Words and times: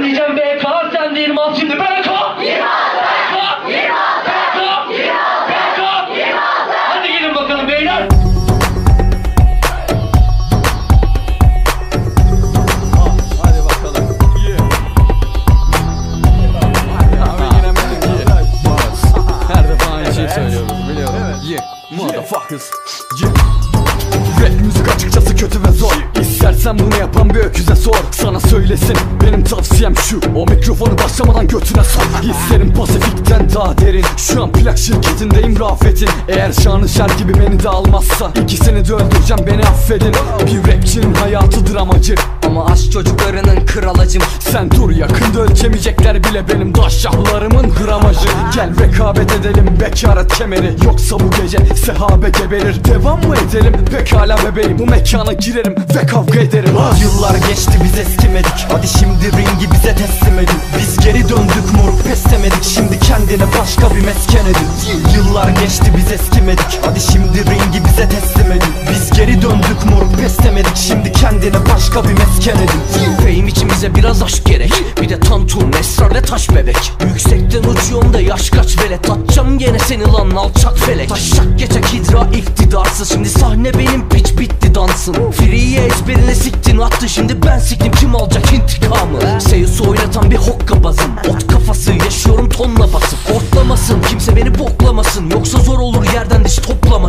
Diyeceğim 0.00 0.36
BK 0.36 0.62
sen 0.92 1.14
de 1.16 1.20
26 1.20 1.60
şimdi 1.60 1.74
BK. 1.76 1.80
26. 1.80 2.40
BK. 2.40 2.52
26. 3.68 4.90
BK. 4.90 4.98
26. 6.16 6.72
Hadi 6.88 7.12
gelin 7.12 7.34
bakalım 7.34 7.68
beyler. 7.68 8.08
Hadi 13.42 13.58
bakalım. 13.64 14.16
Yeah. 14.46 14.64
Abi 17.22 17.42
yine 17.56 17.66
yeah. 17.66 18.42
Her 19.54 19.68
defa 19.68 19.94
aynı 19.94 20.14
şeyi 20.14 20.28
söylüyoruz 20.28 20.88
biliyorum. 20.88 21.14
Yeah. 21.44 21.64
Motherfuckers. 21.90 22.70
Yeah. 23.22 23.32
Rap 24.42 24.61
müzik 24.82 24.94
açıkçası 24.94 25.36
kötü 25.36 25.62
ve 25.62 25.72
zor. 25.72 25.92
İstersen 26.20 26.78
bunu 26.78 26.98
yapan 27.00 27.30
bir 27.30 27.40
öküze 27.40 27.76
sor. 27.76 27.96
Sana 28.10 28.40
söylesin 28.40 28.96
benim 29.24 29.44
tavsiyem 29.44 29.96
şu. 29.96 30.20
O 30.36 30.46
mikrofonu 30.46 30.98
başlamadan 30.98 31.48
götüne 31.48 31.84
sok 31.84 32.06
Hislerim 32.22 32.74
Pasifik'ten 32.74 33.48
daha 33.54 33.78
derin. 33.78 34.04
Şu 34.16 34.42
an 34.42 34.52
plak 34.52 34.78
şirketindeyim 34.78 35.60
Rafet'in 35.60 36.08
Eğer 36.28 36.52
Şanışer 36.52 37.10
gibi 37.18 37.34
beni 37.34 37.62
de 37.62 37.68
almazsa 37.68 38.32
İkisini 38.42 38.88
de 38.88 38.94
öldüreceğim 38.94 39.46
beni 39.46 39.62
affedin. 39.62 40.12
Bir 40.46 40.72
rapçinin 40.72 41.14
hayatıdır 41.14 41.76
amacı 41.76 42.14
Ama 42.46 42.66
aşk 42.66 42.92
çocuklarının 42.92 43.66
kralacım 43.66 44.22
sen 44.40 44.70
dur 44.70 44.90
yakında 44.90 45.40
ölçemeyecekler 45.40 46.24
bile 46.24 46.48
benim 46.48 46.74
daşşahlarımın 46.74 47.74
gramajı. 47.74 48.28
Gel 48.54 48.70
rekabet 48.80 49.32
edelim 49.32 49.78
bekaret 49.80 50.32
kemeri. 50.32 50.76
Yoksa 50.84 51.20
bu 51.20 51.30
gece 51.42 51.58
sehabe 51.74 52.30
geberir. 52.30 52.84
Devam 52.84 53.18
mı 53.18 53.34
edelim? 53.36 53.72
Pekala 53.90 54.36
bebeğim 54.44 54.71
Bu 54.78 54.86
mekana 54.86 55.32
girerim 55.32 55.74
ve 55.96 56.06
kavga 56.06 56.40
ederim. 56.40 56.76
Ha. 56.76 56.90
Yıllar 57.00 57.34
geçti 57.48 57.72
biz 57.84 57.98
eskimedik. 57.98 58.66
Hadi 58.72 58.88
şimdi 58.88 59.24
ringi 59.36 59.72
bize 59.72 59.94
teslim 59.94 60.38
edin. 60.38 60.56
Biz 60.78 61.04
geri 61.04 61.28
döndük 61.28 61.74
moruk 61.76 62.04
pes 62.04 62.24
demedik. 62.32 62.64
Şimdi 62.64 62.98
kendine 63.00 63.44
başka 63.60 63.94
bir 63.94 64.00
mesken 64.04 64.44
edin. 64.44 64.68
Yıllar 65.16 65.48
geçti 65.48 65.92
biz 65.96 66.12
eskimedik. 66.12 66.80
Hadi 66.84 67.00
şimdi 67.00 67.38
ringi 67.38 67.84
bize 67.84 68.08
teslim 68.08 68.52
edin. 68.52 68.72
Biz 68.90 69.10
geri 69.10 69.42
döndük 69.42 69.84
moruk 69.90 70.18
pes 70.18 70.38
demedik. 70.38 70.76
Şimdi 70.76 71.12
kendine 71.12 71.66
başka 71.74 72.04
bir 72.04 72.12
mesken 72.12 72.56
edin. 72.56 73.12
Fame 73.16 73.48
için 73.48 73.70
bize 73.70 73.94
biraz 73.94 74.22
aşk 74.22 74.44
gerek. 74.46 74.72
Bir 75.00 75.08
de 75.08 75.20
tantrum, 75.20 75.70
esrar 75.80 76.14
ve 76.14 76.22
taş 76.22 76.50
bebek. 76.50 76.92
Yüksekten 77.08 77.62
uçuyorum 77.62 78.12
da 78.12 78.20
yaş 78.20 78.50
kaç 78.50 78.78
velet? 78.78 79.10
Atacağım 79.10 79.58
gene 79.58 79.78
seni 79.78 80.02
lan 80.02 80.30
alçak 80.30 80.78
felek. 80.78 81.08
Taşak 81.08 81.58
geçek 81.58 81.84
hidra 81.92 82.26
iktidarsız. 82.36 83.08
Şimdi 83.08 83.28
sahne 83.28 83.74
benim 83.78 84.08
piç 84.08 84.38
bitti 84.38 84.61
dansın 84.92 85.30
Free'ye 85.30 85.80
ezberine 85.84 86.34
siktin 86.34 86.78
attı 86.78 87.08
Şimdi 87.08 87.42
ben 87.46 87.58
siktim 87.58 87.92
kim 87.92 88.14
alacak 88.14 88.52
intikamı? 88.52 89.40
Seyus 89.40 89.61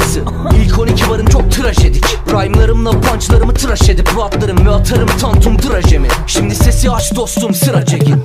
toplaması 0.04 0.24
İlk 0.58 0.80
12 0.80 1.10
varım 1.10 1.26
çok 1.26 1.52
trajedik 1.52 2.06
Rhyme'larımla 2.28 2.92
punchlarımı 2.92 3.54
tıraş 3.54 3.90
edip 3.90 4.18
Rahatlarım 4.18 4.66
ve 4.66 4.70
atarım 4.70 5.10
tantum 5.22 5.58
trajemi 5.58 6.08
Şimdi 6.28 6.56
sesi 6.56 6.92
aç 6.92 7.16
dostum 7.16 7.54
sıra 7.54 7.86
çekin. 7.86 8.16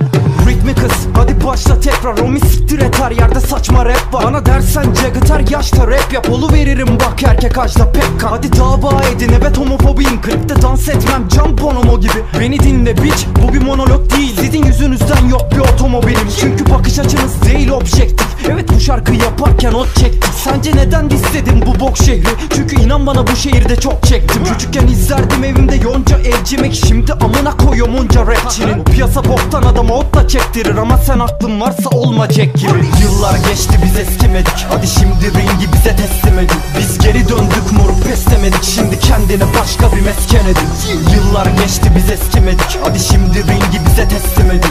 Ritmi 0.48 0.74
kız 0.74 0.92
hadi 1.16 1.46
başla 1.46 1.80
tekrar. 1.80 2.18
Omi 2.18 2.40
siktir 2.40 2.78
et 2.78 3.00
her 3.00 3.10
yerde 3.10 3.40
saçma 3.40 3.84
rap 3.84 4.14
var. 4.14 4.24
Bana 4.24 4.46
dersen 4.46 4.82
Jagger 4.82 5.50
yaşta 5.50 5.86
rap 5.86 6.12
yap. 6.12 6.30
Olu 6.30 6.52
veririm 6.52 6.88
bak 6.88 7.22
erkek 7.22 7.58
ajda 7.58 7.92
pekka 7.92 8.30
Hadi 8.30 8.56
dava 8.56 9.02
edin 9.16 9.32
evet 9.38 9.58
homofobiyim. 9.58 10.20
Klipte 10.20 10.62
dans 10.62 10.88
etmem 10.88 11.28
can 11.28 11.58
bonomo 11.58 12.00
gibi. 12.00 12.24
Beni 12.40 12.60
dinle 12.60 12.96
bitch 12.96 13.24
bu 13.42 13.52
bir 13.54 13.62
monolog 13.62 14.16
değil. 14.16 14.36
Sizin 14.40 14.64
yüzünüzden 14.64 15.28
yok 15.30 15.52
bir 15.52 15.58
otomobilim. 15.58 16.28
Çünkü 16.40 16.70
bakış 16.70 16.98
açınız 16.98 17.42
değil 17.42 17.70
objektif. 17.70 18.26
Evet 18.50 18.68
bu 18.76 18.80
şarkı 18.80 19.14
yaparken 19.14 19.72
ot 19.72 19.96
çektik 19.96 20.24
Sence 20.44 20.76
neden 20.76 21.08
istedim 21.08 21.62
bu 21.68 21.80
bok 21.80 21.98
şehri. 21.98 22.28
Çünkü 22.54 22.80
inan 22.80 23.06
bana 23.06 23.26
bu 23.26 23.36
şehirde 23.36 23.76
çok 23.76 24.02
çektim. 24.02 24.44
Küçükken 24.44 24.86
izlerdim 24.86 25.44
evimde 25.44 25.74
yonca 25.74 26.18
evcimek 26.18 26.74
Şimdi 26.74 27.12
amına 27.12 27.56
koyuyorum 27.56 27.94
onca 27.96 28.26
rapçinin 28.26 28.84
Piyasa 28.84 29.24
boktan 29.24 29.62
adama 29.62 29.94
otla 29.94 30.28
çektirir. 30.28 30.76
Ama 30.76 30.98
sen 30.98 31.18
aklın 31.18 31.60
varsa 31.60 31.88
olma 31.90 32.26
Jack 32.26 32.54
gibi 32.54 32.84
Yıllar 33.02 33.36
geçti 33.36 33.78
biz 33.84 33.96
eskimedik. 33.96 34.66
Hadi 34.68 34.86
şimdi 34.86 35.24
ringi 35.26 35.72
bize 35.72 35.96
teslim 35.96 36.38
edin. 36.38 36.56
Biz 36.78 36.98
geri 36.98 37.28
döndük 37.28 37.72
moruk 37.72 38.04
pes 38.04 38.26
demedik 38.26 38.64
Şimdi 38.64 39.00
kendine 39.00 39.44
başka 39.60 39.96
bir 39.96 40.00
mesken 40.00 40.44
edin. 40.44 40.68
Yıllar 41.14 41.46
geçti 41.46 41.92
biz 41.96 42.10
eskimedik. 42.10 42.78
Hadi 42.84 43.00
şimdi 43.00 43.38
ringi 43.38 43.86
bize 43.86 44.08
teslim 44.08 44.50
edin 44.50 44.67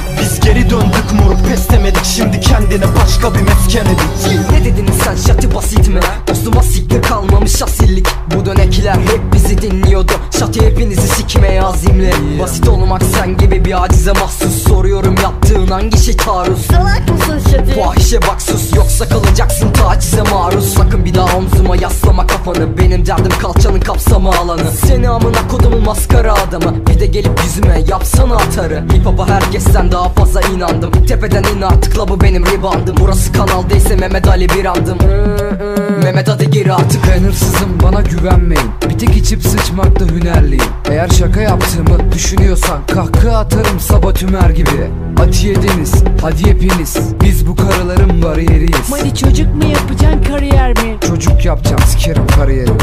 pes 1.48 1.70
demedik 1.70 2.06
Şimdi 2.06 2.40
kendine 2.40 2.86
başka 3.04 3.34
bir 3.36 3.42
mesken 3.42 3.86
edin 3.86 4.42
Ne 4.52 4.66
dedin 4.66 4.88
sen? 5.04 5.16
Şati 5.16 5.56
basit 5.56 5.88
mi? 5.88 6.00
Dostum 6.28 6.58
asikte 6.58 7.02
kalmamış 7.02 7.62
asillik. 7.62 8.08
Bu 8.36 8.46
dönekiler 8.46 8.94
hep 8.96 9.34
bizi 9.34 9.62
dinliyordu. 9.62 10.12
Şati 10.40 10.66
hepinizi 10.66 11.08
sikmeye 11.08 11.64
azimli 11.64 12.12
Basit 12.42 12.68
olmak 12.68 13.02
sen 13.04 13.38
gibi 13.38 13.47
bir 13.68 13.84
acize 13.84 14.12
mahsus. 14.12 14.64
Soruyorum 14.64 15.16
yaptığın 15.24 15.68
hangi 15.68 15.98
şey 15.98 16.18
taarruz? 16.18 16.66
Salak 16.66 17.10
mısın 17.10 17.52
Şati? 17.52 17.82
Fahişe 17.82 18.22
bak 18.22 18.42
sus 18.42 18.76
yoksa 18.76 19.10
kalacaksın 19.10 19.72
tacize 19.72 20.22
maruz. 20.22 20.74
Sakın 20.74 21.06
bir 21.06 21.14
daha 21.14 21.38
omzuma 21.38 21.76
yaslama 21.76 22.28
kafanı. 22.28 22.78
Benim 22.78 23.06
derdim 23.06 23.32
kalçanın 23.42 23.80
kapsama 23.80 24.36
alanı. 24.36 24.72
Seni 24.72 25.10
amına 25.10 25.48
kodumun 25.48 25.84
maskara 25.84 26.34
adamı. 26.34 26.88
Bir 26.88 27.00
de 27.00 27.06
gelip 27.06 27.40
yüzüme 27.44 27.84
yapsana 27.90 28.36
atarı. 28.36 28.84
Hip 28.94 29.06
hop'a 29.06 29.28
herkesten 29.28 29.92
daha 29.92 30.10
fazla 30.10 30.42
inandım. 30.42 30.92
Tepeden 30.92 31.44
in 31.44 31.62
artık 31.62 31.98
la 31.98 32.08
bu 32.08 32.22
benim 32.22 32.46
ribandım. 32.46 32.96
Burası 33.00 33.34
kanal 33.34 33.70
değilse 33.70 33.96
Mehmet 33.96 34.28
Ali 34.28 34.50
bir 34.50 34.66
andım. 34.66 34.98
Mehmet 36.04 36.28
hadi 36.28 36.50
gir 36.50 36.70
artık. 36.70 37.02
Ben 37.08 37.24
hırsızım 37.24 37.80
bana 37.84 37.98
tek 38.04 38.14
içip 39.28 39.44
sıçmakta 39.44 40.06
hünerliyim. 40.06 40.64
Eğer 40.90 41.10
şaka 41.10 41.42
yaptığımı 41.42 42.12
düşünüyorsan 42.12 42.88
Kahkaha 42.88 43.38
atarım 43.38 43.80
Sabah 43.80 44.14
Tümer 44.14 44.50
gibi. 44.50 44.92
Atiye 45.20 45.56
Deniz 45.56 45.94
hadi 46.22 46.46
hepiniz. 46.46 46.98
Biz 47.24 47.48
bu 47.48 47.56
karıların 47.56 48.24
bariyeriyiz. 48.24 48.92
Hadi 48.92 49.16
çocuk 49.16 49.56
mu 49.56 49.64
yapacaksın 49.66 50.24
kariyer 50.34 50.70
mi? 50.70 50.98
Çocuk 51.08 51.46
yapacağım 51.46 51.82
sikerim 51.88 52.28
kariyerimi 52.28 52.78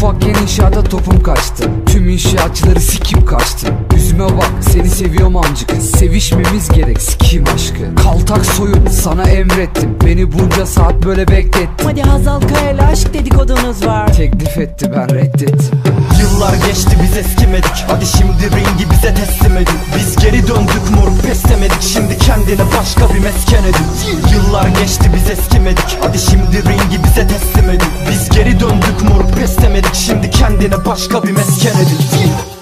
Ufakken 0.00 0.34
inşaata 0.42 0.84
topum 0.84 1.22
kaçtı. 1.22 1.64
Tüm 1.86 2.08
inşaatçıları 2.08 2.80
sikip 2.80 3.28
kaçtı. 3.28 3.66
Yüzüme 3.94 4.24
bak 4.24 4.50
seni 4.60 4.88
seviyorum 4.88 5.36
amcık. 5.36 5.70
Sevişmemiz 5.70 6.68
gerek 6.68 7.02
sikeyim 7.02 7.44
aşkı. 7.54 7.94
Kaltak 8.02 8.46
soyun 8.46 8.86
sana 8.86 9.22
emrettim. 9.22 9.96
Beni 10.06 10.32
bunca 10.32 10.66
saat 10.66 11.06
böyle 11.06 11.28
beklettin. 11.28 11.84
Hadi 11.84 12.02
Hazal 12.02 12.40
Kaya'yla 12.40 12.86
aşk 12.86 13.14
dedikodunuz 13.70 13.86
var. 13.86 14.12
Teklif 14.12 14.58
etti 14.58 14.92
ben 14.92 15.10
reddettim. 15.14 15.82
Yıllar 16.20 16.54
geçti 16.54 16.96
biz 17.02 17.16
eskimedik. 17.16 17.84
Hadi 17.88 18.06
şimdi 18.06 18.56
ringi 18.56 18.90
bize 18.90 19.14
teslim 19.14 19.56
edin. 19.56 19.74
Biz 19.96 20.16
geri 20.16 20.48
döndük 20.48 20.90
moruk 20.96 21.22
pes 21.22 21.44
demedik 21.44 21.82
Şimdi 21.82 22.18
kendine 22.18 22.62
başka 22.78 23.14
bir 23.14 23.18
mesken 23.18 23.62
edin. 23.62 23.86
Yıllar 24.32 24.68
geçti 24.68 25.10
biz 25.14 25.30
eskimedik. 25.30 25.98
Hadi 26.02 26.18
şimdi 26.18 26.56
ringi 26.56 27.04
bize 27.04 27.28
teslim 27.28 27.70
edin. 27.70 27.88
Biz 28.10 28.28
geri 28.28 28.60
döndük 28.60 29.02
moruk 29.10 29.32
pes 29.36 29.58
demedik 29.58 29.94
Şimdi 29.94 30.30
kendine 30.30 30.84
başka 30.86 31.22
bir 31.22 31.30
mesken 31.30 31.74
edin 31.74 32.59